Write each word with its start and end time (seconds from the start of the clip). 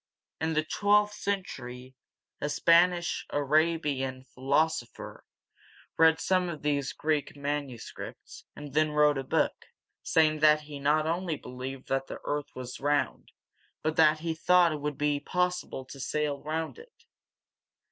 In 0.39 0.53
the 0.53 0.63
twelfth 0.63 1.13
century 1.13 1.93
a 2.41 2.49
Spanish 2.49 3.27
A 3.29 3.35
ra´bi 3.37 3.99
an 3.99 4.23
philosopher 4.23 5.23
read 5.95 6.19
some 6.19 6.49
of 6.49 6.63
these 6.63 6.91
Greek 6.91 7.35
manuscripts, 7.35 8.43
and 8.55 8.73
then 8.73 8.93
wrote 8.93 9.19
a 9.19 9.23
book, 9.23 9.67
saying 10.01 10.39
that 10.39 10.61
he 10.61 10.79
not 10.79 11.05
only 11.05 11.35
believed 11.35 11.87
that 11.89 12.07
the 12.07 12.17
earth 12.23 12.49
is 12.55 12.79
round, 12.79 13.31
but 13.83 13.95
that 13.97 14.21
he 14.21 14.33
thought 14.33 14.71
it 14.71 14.81
would 14.81 14.97
be 14.97 15.19
possible 15.19 15.85
to 15.85 15.99
sail 15.99 16.41
around 16.43 16.79
it! 16.79 17.03